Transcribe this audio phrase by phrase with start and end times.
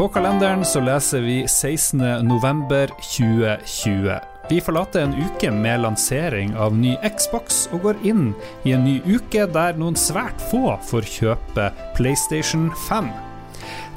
[0.00, 4.20] På kalenderen så leser vi 16.11.2020.
[4.48, 8.32] Vi forlater en uke med lansering av ny Xbox og går inn
[8.64, 11.68] i en ny uke der noen svært få får kjøpe
[11.98, 13.12] PlayStation 5.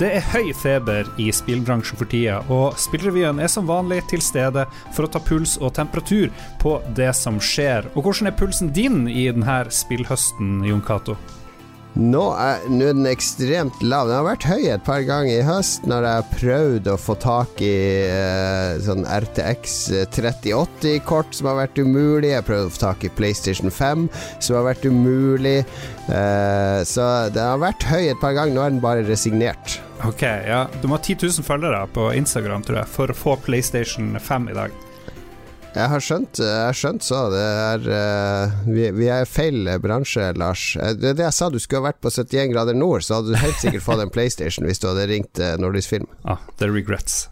[0.02, 4.68] Det er høy feber i spillbransjen for tida, og Spillrevyen er som vanlig til stede
[4.92, 6.28] for å ta puls og temperatur
[6.60, 7.88] på det som skjer.
[7.96, 11.16] Og hvordan er pulsen din i denne spillhøsten, Jon Cato?
[11.94, 14.08] Nå er, den ekstremt lav.
[14.10, 17.16] Den har vært høy et par ganger i høst når jeg har prøvd å få
[17.22, 17.74] tak i
[18.10, 19.76] eh, sånn RTX
[20.16, 22.32] 3080-kort som har vært umulig.
[22.32, 24.08] Jeg har prøvd å få tak i PlayStation 5
[24.40, 25.60] som har vært umulig.
[26.10, 28.58] Eh, så den har vært høy et par ganger.
[28.58, 29.78] Nå er den bare resignert.
[30.04, 30.66] Ok, ja.
[30.82, 34.50] Du må ha 10 000 følgere på Instagram tror jeg, for å få PlayStation 5
[34.50, 34.74] i dag.
[35.74, 37.20] Jeg har skjønt, jeg har skjønt så.
[37.34, 40.68] Det er uh, vi, vi, er feil bransje, Lars.
[40.78, 43.34] Det er det jeg sa, du skulle ha vært på 71 grader nord, så hadde
[43.34, 46.10] du helt sikkert fått en PlayStation hvis du hadde ringt uh, Nordisk Film.
[46.30, 47.24] Ah, the regrets.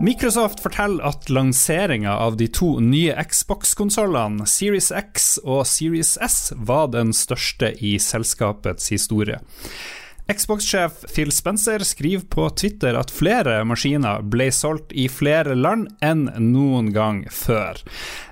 [0.00, 6.94] Microsoft forteller at lanseringa av de to nye Xbox-konsollene, Series X og Series S, var
[6.94, 9.42] den største i selskapets historie.
[10.30, 16.28] Xbox-sjef Phil Spencer skriver på Twitter at flere maskiner ble solgt i flere land enn
[16.52, 17.80] noen gang før.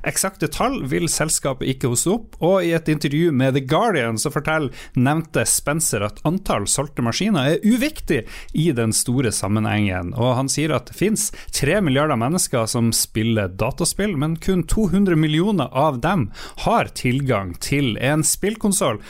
[0.06, 4.30] Eksakte tall vil selskapet ikke hoste opp, og i et intervju med The Guardian så
[4.30, 8.20] forteller nevnte Spencer at antall solgte maskiner er uviktig
[8.54, 13.50] i den store sammenhengen, og han sier at det finnes tre milliarder mennesker som spiller
[13.58, 16.28] dataspill, men kun 200 millioner av dem
[16.62, 19.02] har tilgang til en spillkonsoll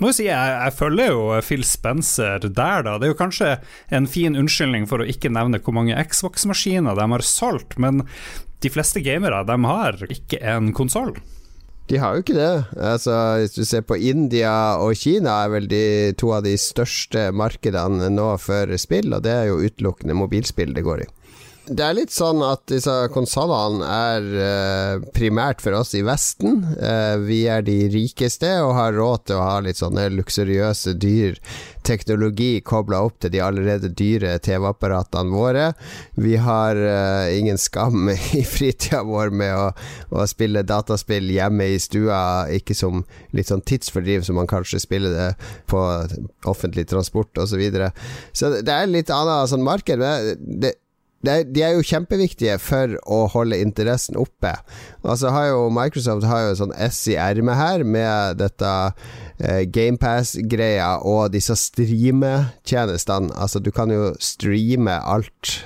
[0.00, 2.96] må jo si jeg, jeg følger jo Phil Spencer der, da.
[2.98, 3.52] Det er jo kanskje
[3.94, 8.02] en fin unnskyldning for å ikke nevne hvor mange Xbox-maskiner de har solgt, men
[8.64, 11.14] de fleste gamere de har ikke en konsoll.
[11.92, 12.52] De har jo ikke det.
[12.80, 15.84] Altså, hvis du ser på India og Kina, er vel de
[16.16, 20.86] to av de største markedene nå for spill, og det er jo utelukkende mobilspill det
[20.86, 21.10] går i.
[21.64, 26.58] Det er litt sånn at disse konsollene er uh, primært for oss i Vesten.
[26.76, 31.40] Uh, vi er de rikeste og har råd til å ha litt sånne luksuriøse, dyr
[31.84, 35.70] teknologi kobla opp til de allerede dyre TV-apparatene våre.
[36.20, 39.66] Vi har uh, ingen skam i fritida vår med å,
[40.12, 45.16] å, spille dataspill hjemme i stua, ikke som litt sånn tidsfordriv som man kanskje spiller
[45.16, 45.32] det
[45.72, 45.80] på
[46.44, 47.54] offentlig transport osv.
[47.54, 47.92] Så, videre.
[48.34, 50.00] så det er litt annet sånn marked.
[50.36, 50.72] Det,
[51.24, 54.52] de er jo kjempeviktige for å holde interessen oppe.
[55.02, 58.72] Altså har jo Microsoft har jo sånn S i ermet her, med dette
[59.38, 63.32] eh, GamePass-greia og disse streametjenestene.
[63.34, 65.56] Altså, du kan jo streame alt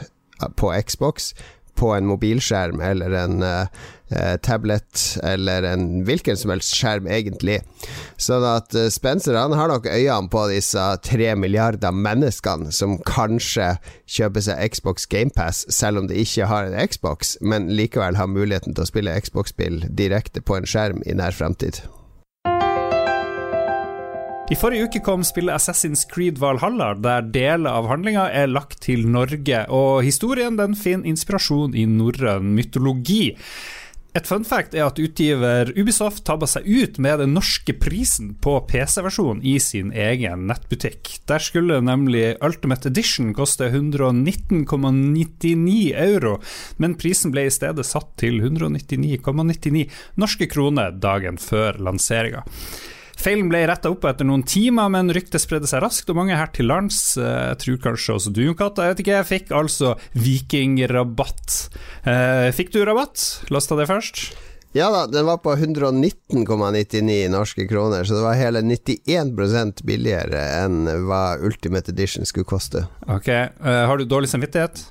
[0.58, 1.32] på Xbox
[1.78, 7.61] på en mobilskjerm eller en uh, tablet eller en hvilken som helst skjerm, egentlig.
[8.21, 13.75] Sånn at uh, Spencer han har nok øynene på disse tre milliarder menneskene som kanskje
[14.09, 18.75] kjøper seg Xbox GamePass, selv om de ikke har en Xbox, men likevel har muligheten
[18.75, 21.83] til å spille Xbox-spill direkte på en skjerm i nær fremtid.
[24.48, 29.03] I forrige uke kom spillet Assassin's Creed Valhalla, der deler av handlinga er lagt til
[29.04, 33.37] Norge, og historien den finner inspirasjon i norrøn mytologi.
[34.16, 38.56] Et fun fact er at utgiver Ubisoft tabba seg ut med den norske prisen på
[38.72, 41.20] PC-versjonen i sin egen nettbutikk.
[41.28, 46.41] Der skulle nemlig Ultimate Edition koste 119,99 euro,
[46.81, 49.92] men prisen ble i stedet satt til 199,99 ,99
[50.25, 52.48] norske kroner dagen før lanseringa.
[53.19, 56.53] Feilen ble retta opp etter noen timer, men ryktet spredde seg raskt, og mange her
[56.55, 61.56] til lands, eh, jeg tror kanskje også du, Katta, jeg vet ikke, fikk altså vikingrabatt.
[62.06, 63.25] Eh, fikk du rabatt?
[63.51, 64.29] Lasta det først?
[64.77, 70.85] Ja da, den var på 119,99 norske kroner, så det var hele 91% billigere enn
[71.09, 72.85] hva Ultimate Edition skulle koste.
[73.09, 74.85] Ok, uh, Har du dårlig samvittighet?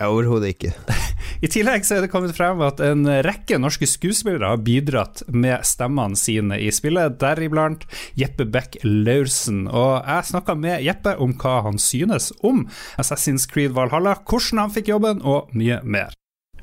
[0.00, 0.72] Overhodet ikke.
[1.44, 5.66] I tillegg så er det kommet frem at en rekke norske skuespillere har bidratt med
[5.68, 7.84] stemmene sine i spillet, deriblant
[8.18, 9.66] Jeppe Beck Laursen.
[9.68, 12.64] Og jeg snakka med Jeppe om hva han synes om
[13.00, 16.16] Assassin's Creed Valhalla, hvordan han fikk jobben, og mye mer.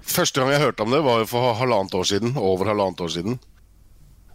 [0.09, 2.33] Første gang jeg hørte om det, var jo for halvannet år siden.
[2.39, 3.39] Over halvannet år siden.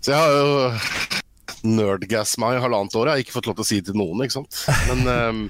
[0.05, 0.71] Så jeg har jo
[1.81, 3.11] nerdgass meg i halvannet år.
[3.11, 4.65] Jeg har ikke fått lov til å si det til noen, ikke sant.
[4.93, 5.45] Men um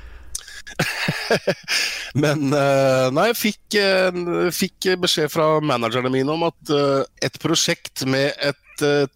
[2.14, 4.18] Men eh, nei, jeg fikk, eh,
[4.54, 8.60] fikk, beskjed fra managerne mine om at eh, et prosjekt med et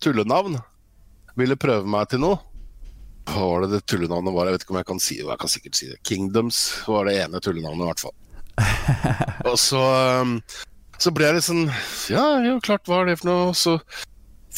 [0.02, 0.58] tullenavn
[1.38, 2.40] ville prøve meg til noe.
[3.28, 4.48] Hva var det det tullenavnet var?
[4.48, 5.28] Jeg vet ikke om jeg kan si det.
[5.28, 5.98] Jeg kan sikkert si det.
[6.06, 8.16] Kingdoms var det ene tullenavnet, i hvert fall.
[9.50, 9.82] og så,
[10.98, 11.68] så ble jeg litt sånn
[12.10, 13.52] Ja, jo, klart, hva er det for noe?
[13.54, 13.76] Så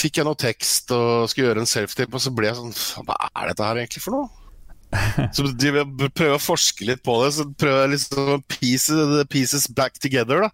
[0.01, 3.19] fikk jeg noe tekst og skulle gjøre en self-tape, og så ble jeg sånn Hva
[3.29, 4.40] er dette her egentlig for noe?
[5.35, 5.71] Så de
[6.11, 7.33] prøver å forske litt på det.
[7.37, 10.47] Så prøver jeg liksom å piece the pieces back together.
[10.47, 10.51] da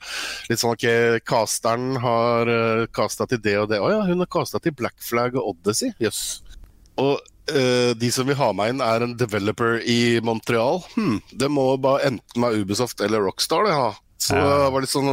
[0.50, 0.88] Litt sånn ok,
[1.28, 3.80] casteren har uh, casta til det og det.
[3.80, 5.94] Å ja, hun har casta til Black Flag og Odyssey.
[6.02, 6.20] Jøss.
[6.42, 6.60] Yes.
[7.00, 7.16] Og
[7.52, 10.82] uh, de som vil ha meg inn, er en developer i Montreal.
[10.96, 13.74] Hm, det må bare enten være Ubisoft eller Rockstar, det.
[13.76, 13.90] Ja.
[14.26, 15.10] Så det var litt sånn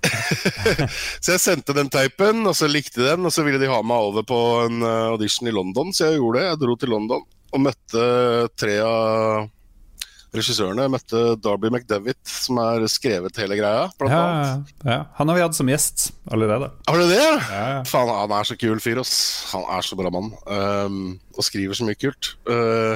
[1.20, 3.82] så jeg sendte den teipen, og så likte de den, og så ville de ha
[3.84, 6.46] meg over på en audition i London, så jeg gjorde det.
[6.48, 8.04] Jeg dro til London og møtte
[8.58, 9.48] tre av
[10.30, 10.84] regissørene.
[10.92, 13.88] Møtte Darby McDevitt, som har skrevet hele greia.
[13.98, 14.68] Blant Ja, annet.
[14.86, 14.98] ja.
[15.18, 16.68] Han har vi hatt som gjest allerede.
[16.86, 17.16] Har du det?
[17.18, 17.80] Ja, ja.
[17.90, 19.50] Faen, han er så kul fyr, ass.
[19.50, 20.30] Han er så bra mann.
[20.46, 22.36] Um, og skriver så mye kult.
[22.46, 22.94] Uh,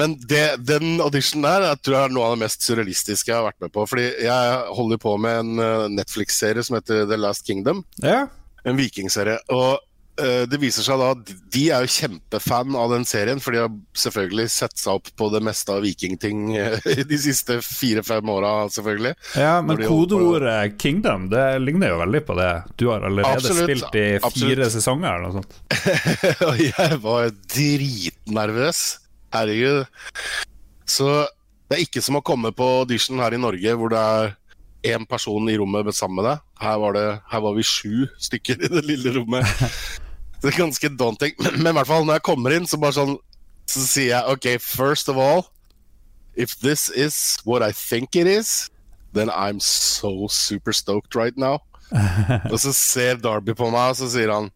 [0.00, 3.36] men det, den auditionen der jeg tror jeg er noe av det mest surrealistiske jeg
[3.36, 3.84] har vært med på.
[3.92, 7.84] Fordi jeg holder på med en uh, Netflix-serie som heter The Last Kingdom.
[8.00, 8.24] Ja.
[8.64, 9.36] En vikingserie.
[9.52, 9.76] Og
[10.48, 11.10] det viser seg da
[11.52, 15.28] de er jo kjempefan av den serien, for de har selvfølgelig sett seg opp på
[15.34, 19.12] det meste av vikingting eh, de siste fire-fem åra, selvfølgelig.
[19.36, 23.64] ja, men kodeordet på- 'Kingdom' det ligner jo veldig på det du har allerede Absolutt,
[23.68, 24.72] spilt i fire absolutt.
[24.72, 25.60] sesonger eller noe sånt.
[26.48, 28.82] Og jeg var dritnervøs.
[29.34, 29.84] Herregud.
[30.86, 31.10] Så
[31.68, 34.36] det er ikke som å komme på audition her i Norge, hvor det er
[34.94, 36.42] én person i rommet sammen med deg.
[36.62, 39.44] Her var, det, her var vi sju stykker i det lille rommet.
[40.42, 41.34] Det er ganske daunting.
[41.40, 43.16] Men, men i hvert fall, når jeg kommer inn, så bare sånn
[43.66, 45.46] Så sier jeg OK, first of all
[46.36, 48.68] If this is what I think it is,
[49.14, 51.62] then I'm so super stoked right now.
[52.52, 54.50] Og så ser Darby på meg, og så sier han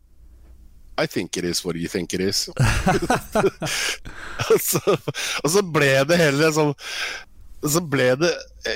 [1.00, 2.48] I think it is what you think it is.
[4.50, 4.80] og, så,
[5.44, 6.74] og så ble det hele sånn
[7.64, 8.32] Så ble det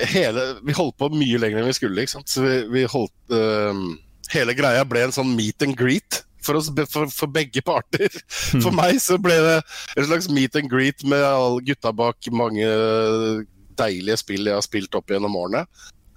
[0.09, 2.31] hele Vi holdt på mye lenger enn vi skulle, ikke sant.
[2.31, 3.99] Så vi, vi holdt um,
[4.33, 6.23] Hele greia ble en sånn meet and greet.
[6.45, 8.13] For, oss, for, for begge parter.
[8.61, 9.57] For meg så ble det
[9.97, 12.69] en slags meet and greet med alle gutta bak mange
[13.75, 15.65] deilige spill jeg har spilt opp gjennom årene.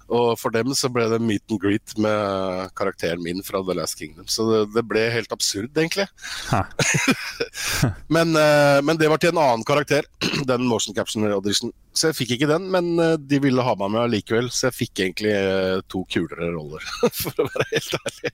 [0.09, 3.99] Og for dem så ble det meet and greet med karakteren min fra The Last
[3.99, 4.25] Kingdom.
[4.29, 6.07] Så det, det ble helt absurd, egentlig.
[8.07, 10.07] Men, eh, men det var til en annen karakter,
[10.49, 11.71] den motion caption audition.
[11.95, 14.49] Så jeg fikk ikke den, men eh, de ville ha meg med allikevel.
[14.53, 16.83] Så jeg fikk egentlig eh, to kulere roller,
[17.21, 18.33] for å være helt ærlig.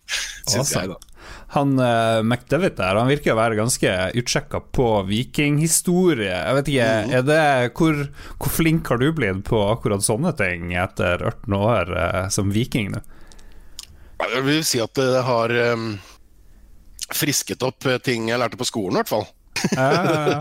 [0.52, 1.00] Syns jeg, da.
[1.56, 3.90] Han uh, McDevitt der, han virker å være ganske
[4.20, 6.36] utsjekka på vikinghistorie.
[6.36, 7.26] Jeg vet ikke, Mhm.
[7.26, 7.40] det,
[7.80, 8.02] hvor,
[8.38, 12.94] hvor flink har du blitt på akkurat sånne ting etter 18 år eh, som viking
[12.94, 13.02] nå?
[14.26, 15.96] Jeg vil si at det har um,
[17.14, 19.28] frisket opp eh, ting jeg lærte på skolen, i hvert fall.
[19.72, 20.40] Ja, ja, ja.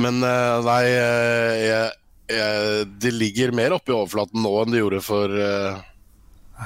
[0.00, 1.92] Men eh, nei, eh, jeg,
[2.32, 5.80] jeg, det ligger mer oppe i overflaten nå enn det gjorde for, uh,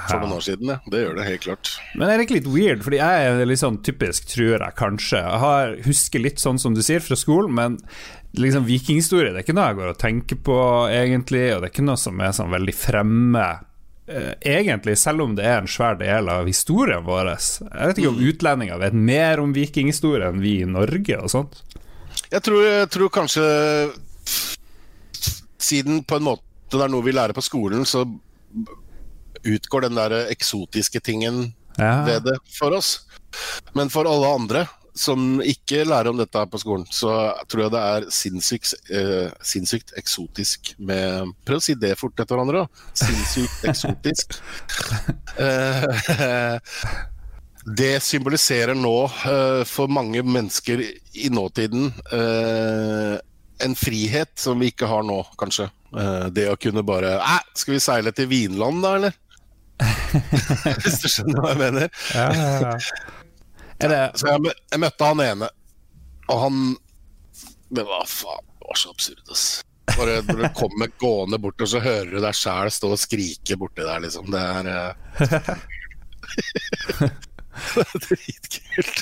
[0.05, 0.73] for noen år siden.
[0.75, 0.77] Ja.
[0.91, 1.73] Det gjør det helt klart.
[1.95, 5.23] Men det er ikke litt weird, fordi jeg er litt sånn typisk, tror jeg kanskje.
[5.23, 7.79] Jeg har, husker litt sånn som du sier fra skolen, men
[8.35, 10.57] liksom vikinghistorie det er ikke noe jeg går og tenker på
[10.91, 13.47] egentlig, og det er ikke noe som er sånn veldig fremme.
[14.07, 17.31] Eh, Egentlig, selv om det er en svær del av historien vår.
[17.35, 21.61] Jeg vet ikke om utlendinger vet mer om vikinghistorie enn vi i Norge og sånt.
[22.31, 23.45] Jeg tror, jeg tror kanskje
[25.65, 26.43] Siden på en måte
[26.75, 28.01] det er noe vi lærer på skolen, så
[29.45, 32.03] utgår den der eksotiske tingen Ja.
[32.05, 33.05] ved det for oss.
[33.73, 37.11] Men for alle andre som ikke lærer om dette her på skolen, så
[37.51, 42.37] tror jeg det er sinnssykt, eh, sinnssykt eksotisk med Prøv å si det fort etter
[42.37, 42.87] hverandre, da.
[43.05, 44.39] Sinnssykt eksotisk.
[45.35, 46.69] Eh,
[47.65, 48.93] det symboliserer nå
[49.25, 53.17] eh, for mange mennesker i nåtiden eh,
[53.65, 55.67] en frihet som vi ikke har nå, kanskje.
[55.97, 57.17] Eh, det å kunne bare
[57.57, 59.19] skal vi seile til Vinland, da, eller?
[60.85, 61.91] Hvis du skjønner hva jeg mener.
[62.15, 63.24] Ja, ja, ja.
[63.83, 65.49] Det Så jeg, mø- jeg møtte han ene,
[66.31, 66.59] og han
[67.75, 69.45] Men hva faen, det var så absurd, ass.
[69.95, 73.57] Bare når du kommer gående bort, og så hører du deg sjæl stå og skrike
[73.59, 74.29] borti der, liksom.
[74.33, 74.91] Det er eh,
[77.75, 79.01] Det er Dritkult.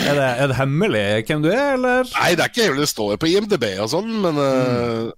[0.00, 2.08] Er det, er det hemmelig hvem du er, eller?
[2.16, 5.10] Nei, det er ikke hemmelig, det står på IMDb og sånn, men eh,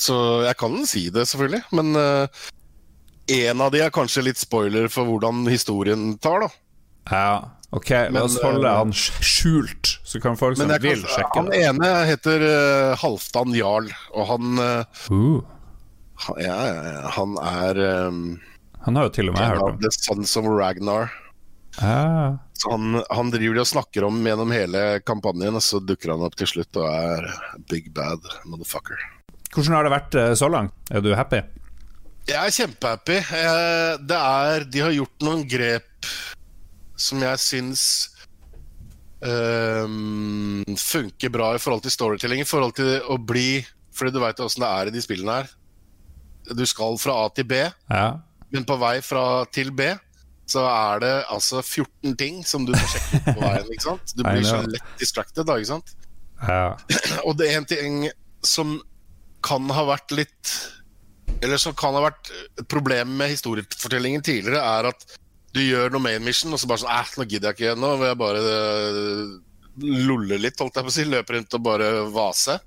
[0.00, 1.62] Så jeg kan si det, selvfølgelig.
[1.76, 2.46] Men uh,
[3.32, 6.48] en av de er kanskje litt spoiler for hvordan historien tar, da.
[7.12, 7.26] Ja,
[7.72, 11.38] ok, la Men, oss holde eh, han skjult, så kan folk som vil kan, sjekke
[11.40, 11.62] han det.
[11.66, 15.40] ene heter uh, Halvdan Jarl, og han uh, Uh,
[16.26, 16.56] Han- Ja,
[17.16, 18.22] han er um,
[18.84, 19.76] han har jo til og med hørt om.
[19.82, 21.10] The Sons of Ragnar.
[21.80, 26.12] Ah, Så han, han driver de og snakker om gjennom hele kampanjen, og så dukker
[26.12, 27.28] han opp til slutt og er
[27.70, 28.98] big bad motherfucker.
[29.54, 30.74] hvordan har det vært eh, så langt?
[30.90, 31.40] Er du happy?
[32.28, 33.16] Jeg er kjempehappy.
[33.18, 36.10] Eh, Det er De har gjort noen grep
[37.02, 37.82] som jeg syns
[39.22, 44.38] um, funker bra i forhold til storytelling, i forhold til å bli Fordi du veit
[44.40, 45.48] åssen det er i de spillene her.
[46.56, 47.58] Du skal fra A til B,
[47.92, 48.06] Ja.
[48.50, 49.90] men på vei fra til B
[50.52, 53.68] så er det altså 14 ting som du må sjekke ut på veien.
[53.72, 54.14] ikke sant?
[54.16, 55.92] Du blir så lett distracted da, ikke sant?
[56.40, 56.72] ja.
[57.28, 58.00] Og det er en ting
[58.44, 58.78] som
[59.44, 60.50] kan ha vært litt
[61.42, 65.04] Eller som kan ha vært et problem med historiefortellingen tidligere, er at
[65.52, 67.82] du gjør noe main mission, og så bare sånn Æh, nå gidder jeg ikke igjen
[67.82, 69.32] nå vil jeg bare øh,
[70.08, 71.08] lolle litt, holdt jeg på å si.
[71.08, 72.58] Løpe rundt og bare vase.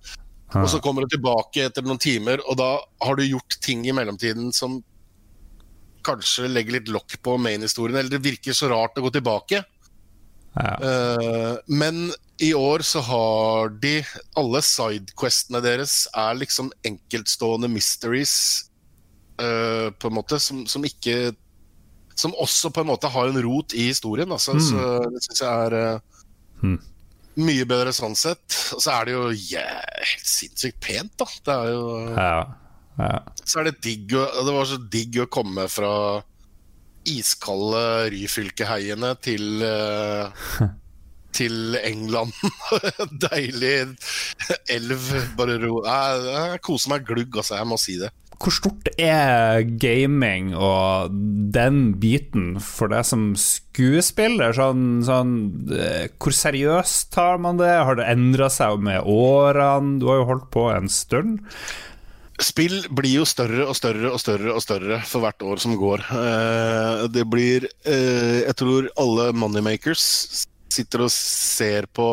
[0.56, 2.70] Og så kommer du tilbake etter noen timer, og da
[3.04, 4.78] har du gjort ting i mellomtiden som
[6.06, 9.64] kanskje legger litt lokk på main-historien, eller det virker så rart å gå tilbake.
[10.56, 10.76] ja.
[10.80, 13.98] Uh, men i år så har de
[14.36, 18.36] Alle sidequestene deres er liksom enkeltstående mysteries,
[19.42, 21.34] uh, på en måte, som, som ikke
[22.16, 24.32] Som også på en måte har en rot i historien.
[24.32, 26.22] Altså, Så det syns jeg er eh,
[26.62, 26.78] Hmm.
[27.36, 28.46] mye bedre sånn sett.
[28.74, 31.28] Og så er det jo yeah, helt sinnssykt pent, da.
[31.46, 31.84] Det er jo
[32.16, 32.38] ja.
[33.02, 33.20] ja.
[33.44, 35.92] så er det digg å, Det var så digg å komme fra
[37.06, 40.32] iskalde Ryfylkeheiene til uh,
[41.36, 42.32] Til England.
[43.28, 43.74] Deilig
[44.72, 45.10] elv.
[45.36, 47.58] Bare ro Jeg, Jeg koser meg glugg, altså.
[47.60, 48.14] Jeg må si det.
[48.36, 51.14] Hvor stort er gaming og
[51.56, 54.52] den biten for deg som skuespiller?
[54.56, 55.34] Sånn, sånn,
[55.72, 57.72] eh, hvor seriøst tar man det?
[57.72, 60.00] Har det endra seg med årene?
[60.02, 61.46] Du har jo holdt på en stund.
[62.44, 66.04] Spill blir jo større og større og større og større for hvert år som går.
[66.12, 70.04] Eh, det blir eh, Jeg tror alle moneymakers
[70.76, 72.10] sitter og ser på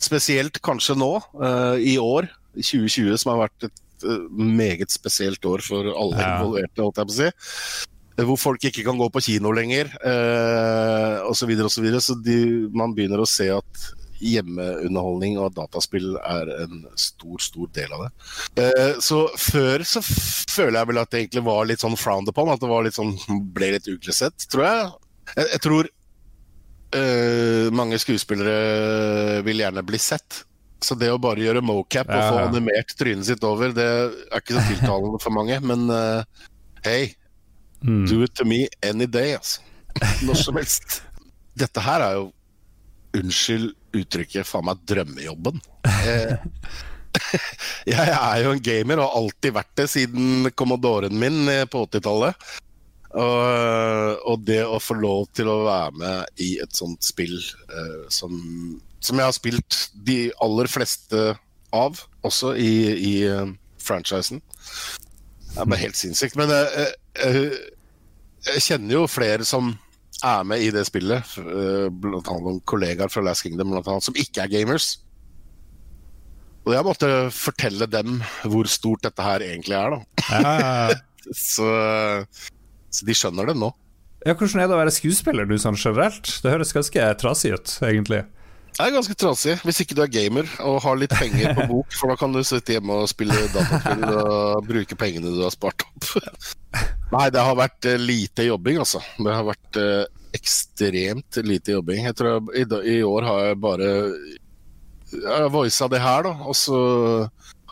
[0.00, 1.10] Spesielt kanskje nå,
[1.76, 6.38] i år, 2020, som har vært et eh, meget spesielt år for alle Ja.
[6.38, 7.30] involverte, holdt jeg på å si.
[8.18, 11.38] Eh, Hvor folk ikke kan gå på kino lenger, eh, osv.
[11.38, 12.00] Så, videre, og så, videre.
[12.00, 13.88] så de, man begynner å se at
[14.20, 18.10] hjemmeunderholdning og dataspill er en stor, stor del av det.
[18.64, 22.48] Eh, Så før så føler jeg vel at det egentlig var litt sånn frowned upon,
[22.50, 23.14] at det var litt sånn,
[23.54, 24.90] ble litt uglesett, tror jeg.
[25.36, 25.88] Jeg, jeg tror
[26.98, 30.42] eh, mange skuespillere vil gjerne bli sett.
[30.84, 34.54] Så det å bare gjøre mocap og få animert trynet sitt over, det er ikke
[34.58, 35.58] så tiltalende for mange.
[35.66, 36.44] Men uh,
[36.86, 37.14] hey,
[37.78, 38.06] Mm.
[38.06, 39.60] do it to me any day, altså.
[40.26, 41.02] Når som helst.
[41.58, 42.24] Dette her er jo,
[43.18, 43.68] unnskyld
[43.98, 45.60] uttrykket, faen meg drømmejobben.
[45.86, 46.34] Eh,
[47.94, 51.86] jeg er jo en gamer og har alltid vært det siden Commodoren min eh, på
[51.86, 52.48] 80-tallet.
[53.18, 58.02] Og, og det å få lov til å være med i et sånt spill eh,
[58.12, 58.34] som,
[59.04, 61.32] som jeg har spilt de aller fleste
[61.74, 63.50] av, også i, i uh,
[63.82, 64.40] franchisen.
[65.48, 66.36] Det er bare helt sinnssykt.
[66.38, 66.88] Men eh,
[67.24, 67.58] eh,
[68.52, 69.72] jeg kjenner jo flere som
[70.24, 74.18] er med i det spillet, blant annet noen kollegaer fra Last Kingdom blant annet, som
[74.18, 74.90] ikke er gamers.
[76.66, 80.24] Og jeg måtte fortelle dem hvor stort dette her egentlig er, da.
[80.28, 81.32] Ja, ja, ja.
[81.34, 81.68] Så,
[82.92, 83.70] så de skjønner det nå.
[84.26, 86.28] Ja, hvordan er det å være skuespiller du sånn generelt?
[86.42, 88.24] Det høres ganske trasig ut, egentlig.
[88.78, 91.96] Det er ganske trasig hvis ikke du er gamer og har litt penger på bok,
[91.98, 95.82] for da kan du sitte hjemme og spille dataspill og bruke pengene du har spart
[95.82, 96.06] opp.
[97.16, 99.00] Nei, det har vært eh, lite jobbing, altså.
[99.18, 100.04] Det har vært eh,
[100.38, 102.04] ekstremt lite jobbing.
[102.06, 103.88] Jeg tror jeg, i, I år har jeg bare
[105.16, 106.34] Jeg voisa det her, da.
[106.46, 106.78] Og så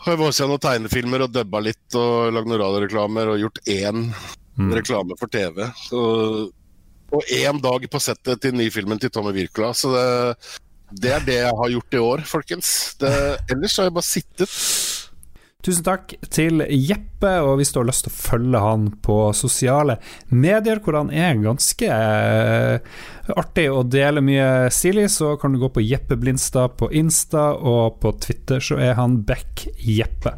[0.03, 4.09] har jeg voisa noen tegnefilmer og dubba litt og lagd noen radioreklamer og gjort én
[4.57, 4.71] Mm.
[4.73, 5.67] reklame for TV.
[5.93, 6.47] Og,
[7.13, 9.67] og én dag på settet til nyfilmen til Tommy Wirkola.
[9.77, 10.05] Så det,
[10.91, 12.69] det er det jeg har gjort i år, folkens.
[13.01, 13.11] Det,
[13.51, 14.55] ellers har jeg bare sittet.
[15.67, 19.97] Tusen takk til Jeppe, og hvis du har lyst til å følge han på sosiale
[20.31, 22.95] medier, hvor han er ganske eh,
[23.35, 27.99] artig og deler mye stilig, så kan du gå på Jeppe Blindstad på Insta, og
[27.99, 30.37] på Twitter så er han Beck Jeppe.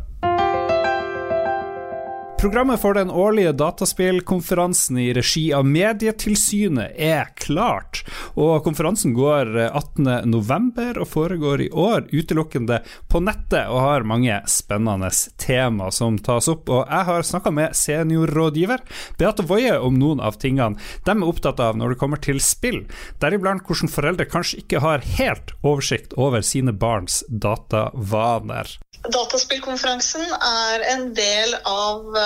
[2.39, 8.00] Programmet for den årlige dataspillkonferansen i regi av Medietilsynet er klart,
[8.39, 11.01] og konferansen går 18.11.
[11.03, 12.79] og foregår i år utelukkende
[13.12, 16.72] på nettet og har mange spennende tema som tas opp.
[16.72, 18.88] Og jeg har snakka med seniorrådgiver
[19.19, 22.86] Beate Woie om noen av tingene de er opptatt av når det kommer til spill,
[23.19, 28.79] deriblant hvordan foreldre kanskje ikke har helt oversikt over sine barns datavaner.
[29.00, 32.17] Dataspillkonferansen er en del av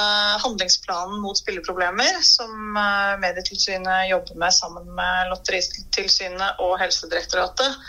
[0.44, 7.80] handlingsplanen mot spilleproblemer som eh, Medietilsynet jobber med sammen med Lotteritilsynet og Helsedirektoratet.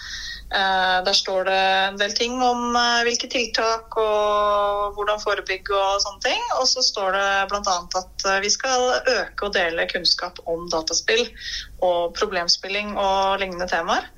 [0.55, 6.03] Eh, Der står det en del ting om eh, hvilke tiltak og hvordan forebygge og
[6.05, 6.43] sånne ting.
[6.61, 7.77] Og så står det bl.a.
[8.01, 11.25] at eh, vi skal øke og dele kunnskap om dataspill
[11.83, 14.11] og problemspilling og lignende temaer.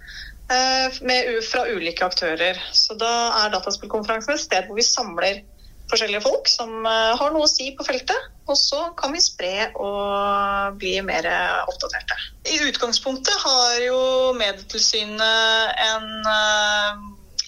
[1.03, 2.59] med, fra ulike aktører.
[2.71, 5.41] Så da er dataspillkonferansen et sted hvor vi samler
[5.91, 8.33] forskjellige folk som har noe å si på feltet.
[8.47, 11.27] Og så kan vi spre og bli mer
[11.67, 12.19] oppdaterte.
[12.47, 14.01] I utgangspunktet har jo
[14.39, 16.07] Medietilsynet en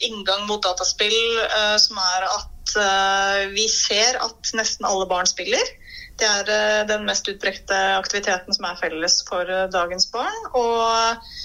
[0.06, 1.42] inngang mot dataspill
[1.82, 2.74] som er at
[3.54, 5.62] vi ser at nesten alle barn spiller.
[6.18, 10.48] Det er eh, den mest utbrekte aktiviteten som er felles for eh, dagens barn.
[10.58, 11.36] Og eh,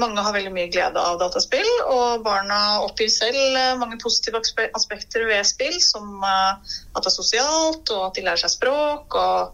[0.00, 4.40] mange har veldig mye glede av dataspill, og barna oppgir selv mange positive
[4.74, 9.52] aspekter ved spill, som at det er sosialt, og at de lærer seg språk og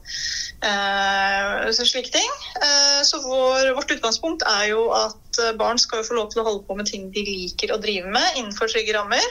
[0.65, 2.31] uh, slike ting.
[2.63, 6.65] Uh, så vår, vårt utgangspunkt er jo at barn skal få lov til å holde
[6.69, 9.29] på med ting de liker å drive med innenfor trygge rammer.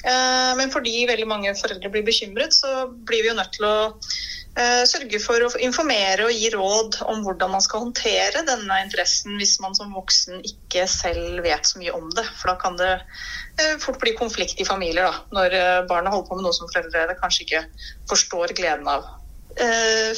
[0.00, 3.76] Uh, men fordi veldig mange foreldre blir bekymret, så blir vi jo nødt til å
[3.90, 9.38] Eh, sørge for å informere og gi råd om hvordan man skal håndtere denne interessen
[9.40, 12.26] hvis man som voksen ikke selv vet så mye om det.
[12.40, 15.56] For da kan det eh, fort bli konflikt i familier da, når
[15.90, 17.64] barna holder på med noe som foreldre kanskje ikke
[18.10, 19.08] forstår gleden av.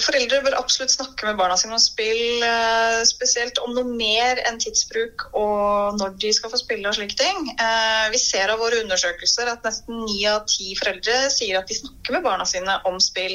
[0.02, 2.44] Foreldre bør absolutt snakke med barna sine om spill,
[3.08, 7.48] spesielt om noe mer enn tidsbruk og når de skal få spille og slike ting.
[8.12, 12.18] Vi ser av våre undersøkelser at nesten ni av ti foreldre sier at de snakker
[12.18, 13.34] med barna sine om spill.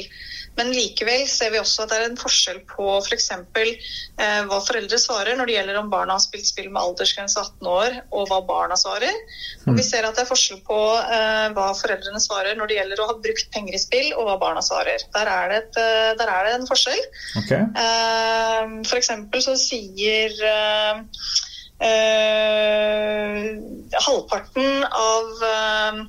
[0.58, 3.28] Men likevel ser vi også at det er en forskjell på f.eks.
[3.54, 7.38] For eh, hva foreldre svarer når det gjelder om barna har spilt spill med aldersgrense
[7.40, 9.14] 18 år, og hva barna svarer.
[9.66, 9.86] Og vi mm.
[9.86, 13.18] ser at det er forskjell på eh, hva foreldrene svarer når det gjelder å ha
[13.28, 15.04] brukt penger i spill, og hva barna svarer.
[15.14, 17.04] Der er det, et, eh, der er det en forskjell.
[17.44, 17.68] Okay.
[17.84, 19.12] Eh, F.eks.
[19.46, 21.04] så sier eh,
[24.08, 26.00] halvparten av eh,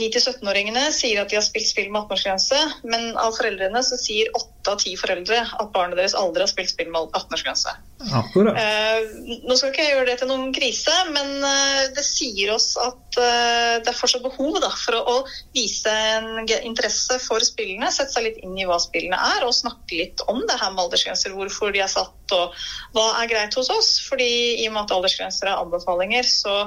[0.00, 4.74] 9-17-åringene sier at de har spilt spill med 18-årsgrense, men av foreldrene så sier 8
[4.74, 7.74] av 10 foreldre at barnet deres aldri har spilt spill med 18-årsgrense.
[7.96, 9.06] Eh,
[9.48, 13.16] nå skal ikke jeg gjøre det til noen krise, men eh, det sier oss at
[13.16, 18.12] eh, det er fortsatt behov da, for å, å, vise en interesse for spillene, sette
[18.12, 21.32] seg litt inn i hva spillene er, og snakke litt om det her med aldersgrenser,
[21.36, 22.58] hvorfor de er satt og
[22.96, 23.94] hva er greit hos oss.
[24.04, 24.28] Fordi
[24.60, 26.66] i og med at aldersgrenser er anbefalinger, så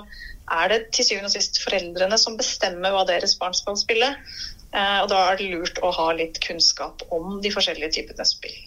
[0.49, 4.15] er det til syvende og sist foreldrene som bestemmer hva deres barn skal spille.
[4.73, 8.57] Eh, og da er det lurt å ha litt kunnskap om de forskjellige typene spill.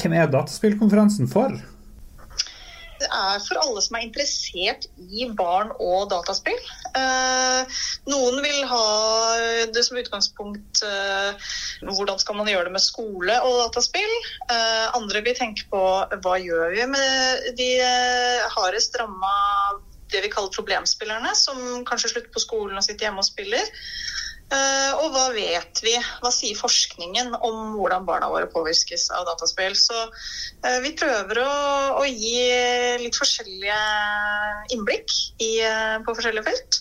[0.00, 1.52] Hvem er dataspillkonferansen for?
[3.00, 6.58] Det er for alle som er interessert i barn og dataspill.
[6.98, 7.80] Eh,
[8.12, 8.86] noen vil ha
[9.72, 11.52] det som utgangspunkt eh,
[11.86, 14.16] hvordan skal man gjøre det med skole og dataspill.
[14.96, 15.82] andre vil tenke på
[16.24, 17.70] hva gjør vi med de
[18.52, 19.34] hardest ramma
[20.12, 23.74] det vi kaller problemspillerne, som kanskje slutter på skolen og sitter hjemme og spiller.
[24.50, 25.92] Uh, og hva vet vi,
[26.24, 29.76] hva sier forskningen om hvordan barna våre påvirkes av dataspill.
[29.78, 31.50] Så uh, vi prøver å,
[32.00, 32.48] å, gi
[32.98, 33.76] litt forskjellige
[34.74, 36.80] innblikk i, uh, på forskjellige felt.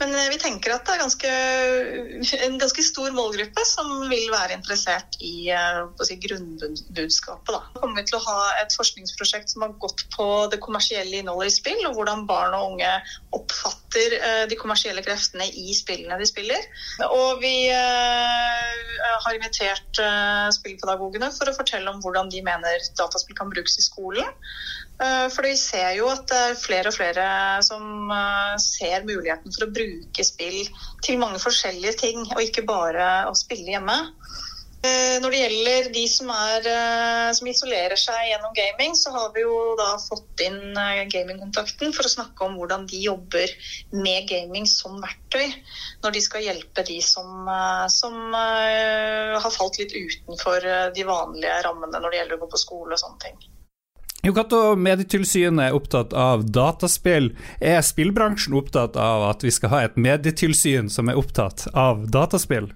[0.00, 1.30] Men eh, vi tenker at det er ganske,
[2.46, 7.52] en ganske stor målgruppe som vil være interessert i eh, si, grunnbudskapet.
[7.52, 7.60] Da.
[7.74, 11.56] Vi kommer til å ha et forskningsprosjekt som har gått på det kommersielle innholdet i
[11.58, 12.94] spill, og hvordan barn og unge
[13.36, 16.64] oppfatter eh, de kommersielle kreftene i spillene de spiller.
[17.10, 19.98] Og vi har invitert
[20.54, 24.28] spillpedagogene for å fortelle om hvordan de mener dataspill kan brukes i skolen.
[25.00, 27.26] For vi ser jo at det er flere og flere
[27.64, 28.12] som
[28.62, 29.89] ser muligheten for å bruke
[30.26, 30.62] spill
[31.04, 33.96] til mange forskjellige ting, og ikke bare å spille hjemme.
[34.80, 36.68] Eh, når det gjelder de som, er,
[37.36, 40.72] som isolerer seg gjennom gaming, så har vi jo da fått inn
[41.12, 43.52] gamingkontakten for å snakke om hvordan de jobber
[43.92, 45.52] med gaming som verktøy
[46.00, 47.44] når de skal hjelpe de som,
[47.92, 50.64] som har falt litt utenfor
[50.96, 53.40] de vanlige rammene når det gjelder å gå på skole og sånne ting.
[54.20, 57.30] Jo Cato, Medietilsynet er opptatt av dataspill.
[57.56, 62.68] Er spillbransjen opptatt av at vi skal ha et medietilsyn som er opptatt av dataspill?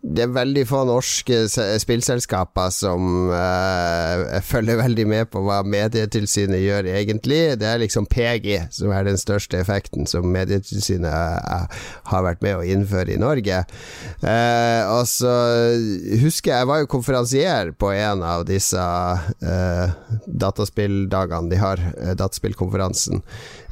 [0.00, 6.88] Det er veldig få norske spillselskaper som uh, følger veldig med på hva Medietilsynet gjør
[6.94, 7.40] egentlig.
[7.60, 12.56] Det er liksom PG som er den største effekten som Medietilsynet uh, har vært med
[12.56, 13.60] å innføre i Norge.
[14.24, 15.34] Uh, og så
[16.22, 18.80] husker jeg, jeg var jo konferansier på en av disse
[20.26, 21.80] dataspilldagene de har,
[22.16, 23.20] dataspillkonferansen,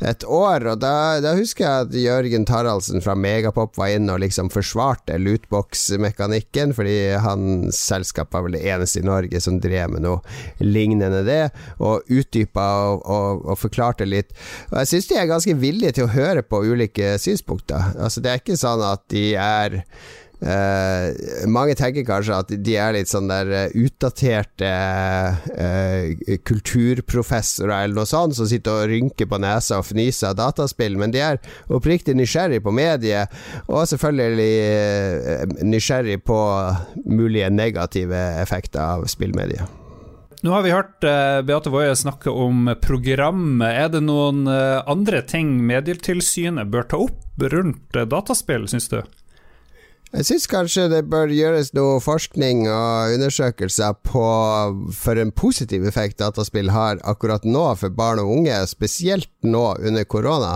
[0.00, 0.66] et år.
[0.72, 5.18] Og da, da, husker jeg at Jørgen Taraldsen fra Megapop var inne og liksom forsvarte
[5.22, 10.20] lootbox-mekanikken fordi hans selskap var vel det eneste i Norge som drev med noe
[10.62, 11.42] lignende det,
[11.82, 14.34] og utdypa og, og, og forklarte litt.
[14.70, 17.92] Og jeg syns de er ganske villige til å høre på ulike synspunkter.
[17.98, 19.82] Altså, det er ikke sånn at de er
[20.38, 21.10] Uh,
[21.50, 24.68] mange tenker kanskje at de er litt sånn der uh, utdaterte
[25.50, 30.94] uh, kulturprofessorer eller noe sånt, som sitter og rynker på nesa og fnyser av dataspill,
[31.00, 31.40] men de er
[31.74, 33.34] oppriktig nysgjerrig på mediet,
[33.66, 36.38] og selvfølgelig nysgjerrig på
[37.10, 39.66] mulige negative effekter av spillmediet.
[40.46, 43.74] Nå har vi hørt Beate Woie snakke om programmet.
[43.74, 49.00] Er det noen andre ting Medietilsynet bør ta opp rundt dataspill, syns du?
[50.08, 54.22] Jeg syns kanskje det bør gjøres noe forskning og undersøkelser på
[54.96, 60.06] for en positiv effekt dataspill har akkurat nå for barn og unge, spesielt nå under
[60.08, 60.54] korona.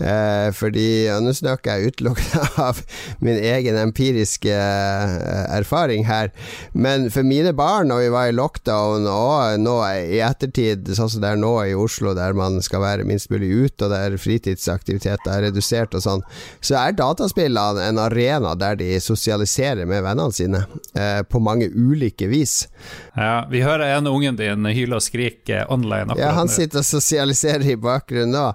[0.00, 0.86] Eh, fordi,
[1.20, 2.80] nå snakker jeg utelukkende av
[3.20, 6.32] min egen empiriske eh, erfaring her,
[6.72, 11.26] men for mine barn, når vi var i lockdown og nå i ettertid, sånn som
[11.26, 15.36] det er nå i Oslo, der man skal være minst mulig ute, og der fritidsaktiviteter
[15.36, 16.26] er redusert og sånn,
[16.64, 20.62] så er dataspillene en arena der de de sosialiserer med vennene sine
[20.94, 22.68] eh, på mange ulike vis.
[23.16, 26.88] Ja, Vi hører en ungen din hyle og skrike online akkurat Ja, han sitter og
[26.88, 28.46] sosialiserer i bakgrunnen nå.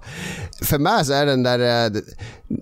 [0.61, 2.01] For meg så er den der eh,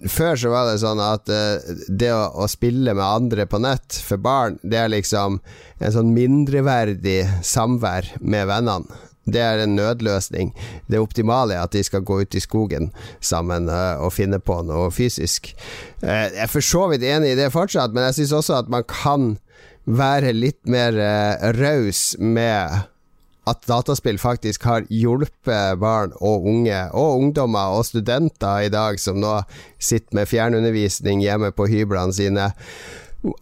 [0.10, 4.00] Før så var det sånn at eh, det å, å spille med andre på nett
[4.06, 5.40] for barn, det er liksom
[5.80, 9.06] en sånn mindreverdig samvær med vennene.
[9.34, 10.54] Det er en nødløsning.
[10.92, 14.62] Det optimale er at de skal gå ut i skogen sammen uh, og finne på
[14.68, 15.54] noe fysisk.
[16.04, 18.72] Uh, jeg er for så vidt enig i det fortsatt, men jeg syns også at
[18.72, 19.36] man kan
[19.90, 22.88] være litt mer uh, raus med
[23.50, 29.20] at dataspill faktisk har hjulpet barn og unge, og ungdommer og studenter i dag, som
[29.22, 29.40] nå
[29.82, 32.52] sitter med fjernundervisning hjemme på hyblene sine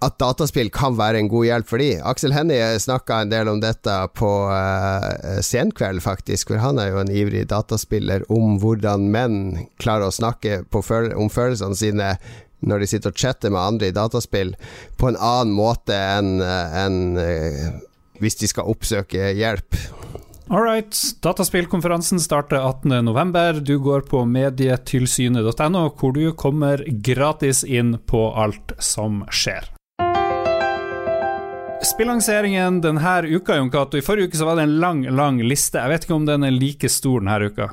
[0.01, 1.91] at dataspill kan være en god hjelp for de.
[2.09, 7.01] Aksel Hennie snakka en del om dette på uh, Senkveld, faktisk, for han er jo
[7.03, 9.39] en ivrig dataspiller, om hvordan menn
[9.81, 12.11] klarer å snakke føl om følelsene sine
[12.65, 14.55] når de sitter og chatter med andre i dataspill,
[14.97, 17.67] på en annen måte enn en, uh, eh,
[18.17, 19.77] hvis de skal oppsøke hjelp.
[20.49, 20.95] All right.
[21.19, 23.59] Dataspillkonferansen starter 18.11.
[23.59, 29.67] Du går på medietilsynet.no, hvor du kommer gratis inn på alt som skjer.
[31.83, 33.99] Spillanseringen denne uka, Jon Cato.
[33.99, 35.83] I forrige uke så var det en lang, lang liste.
[35.83, 37.69] Jeg vet ikke om den er like stor denne uka.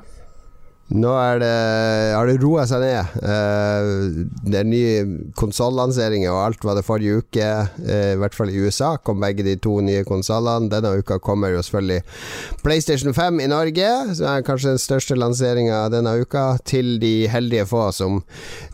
[0.93, 3.15] Nå har det roa seg ned.
[3.25, 7.47] Uh, det er nye konsollanseringer og alt var det forrige uke.
[7.81, 10.69] Uh, I hvert fall i USA kom begge de to nye konsollene.
[10.73, 15.87] Denne uka kommer jo selvfølgelig PlayStation 5 i Norge, som er kanskje den største lanseringa
[15.95, 18.21] denne uka, til de heldige få som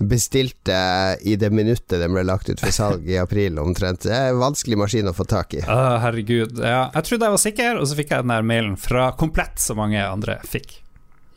[0.03, 0.83] bestilte
[1.23, 4.03] i det minuttet den ble lagt ut for salg i april, omtrent.
[4.09, 5.62] Det er en vanskelig maskin å få tak i.
[5.62, 6.59] Uh, herregud.
[6.59, 9.62] Ja, jeg trodde jeg var sikker, og så fikk jeg den der mailen fra Komplett,
[9.62, 10.81] som mange andre fikk.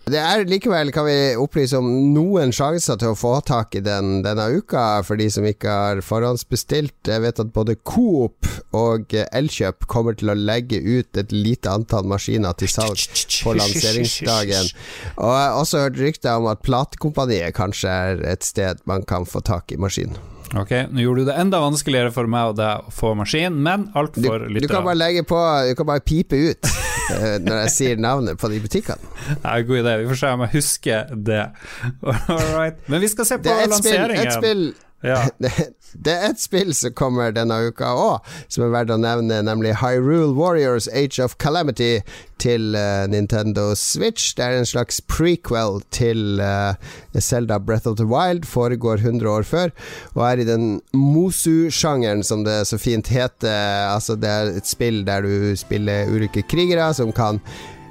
[0.03, 4.17] Det er likevel, kan vi opplyse om, noen sjanser til å få tak i den
[4.25, 6.97] denne uka, for de som ikke har forhåndsbestilt.
[7.07, 12.09] Jeg vet at både Coop og Elkjøp kommer til å legge ut et lite antall
[12.11, 12.99] maskiner til salg
[13.45, 14.73] på lanseringsdagen.
[15.15, 19.23] Og jeg har også hørt rykter om at platekompaniet kanskje er et sted man kan
[19.23, 20.32] få tak i maskinen.
[20.59, 23.87] Ok, Nå gjorde du det enda vanskeligere for meg og deg å få maskin, men
[23.97, 24.61] alt for lytterne.
[24.61, 25.39] Du kan bare legge på
[25.69, 29.11] Du kan bare pipe ut eh, når jeg sier navnet på de butikkene.
[29.43, 29.97] Ja, god idé.
[30.03, 31.43] Vi får se om jeg husker det.
[32.03, 32.81] All right.
[32.91, 34.19] Men vi skal se på lanseringen.
[34.19, 34.65] Spill, Et spill,
[35.03, 35.23] ja.
[35.93, 39.75] Det, er et spill som kommer denne uka òg, som er verdt å nevne, nemlig
[39.77, 41.99] Hyrule Warriors Age of Calamity
[42.41, 44.31] til uh, Nintendo Switch.
[44.33, 46.73] Det er en slags prequel til uh,
[47.21, 49.75] Zelda Breath of the Wild, foregår 100 år før,
[50.15, 50.65] og er i den
[50.97, 53.85] Mosu-sjangeren, som det så fint heter.
[53.93, 57.43] Altså, det er et spill der du spiller ulike krigere som kan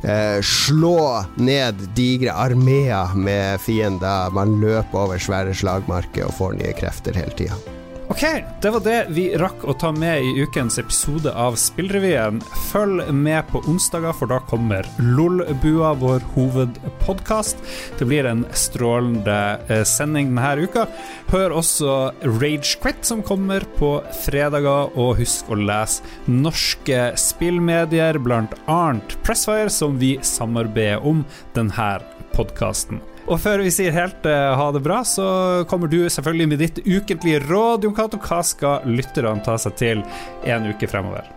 [0.02, 4.32] eh, slå ned digre armeer med fiender.
[4.34, 7.81] Man løper over svære slagmarker og får nye krefter hele tida.
[8.12, 12.42] Ok, det var det vi rakk å ta med i ukens episode av Spillrevyen.
[12.68, 17.62] Følg med på onsdager, for da kommer Lolbua, vår hovedpodkast.
[17.96, 19.38] Det blir en strålende
[19.72, 20.84] eh, sending denne uka.
[21.32, 21.94] Hør også
[22.26, 23.94] Ragequit, som kommer på
[24.26, 31.24] fredager, og husk å lese norske spillmedier, blant annet Pressfire, som vi samarbeider om
[31.56, 31.94] denne
[32.36, 33.00] podkasten.
[33.32, 35.26] Og før vi sier helt uh, ha det bra, så
[35.70, 37.86] kommer du selvfølgelig med ditt ukentlige råd.
[37.86, 40.02] Jon Cato, hva skal lytterne ta seg til
[40.44, 41.30] en uke fremover?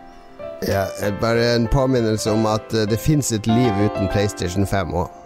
[0.67, 0.85] Ja,
[1.21, 5.24] bare en påminnelse om at uh, det fins et liv uten PlayStation 5 òg.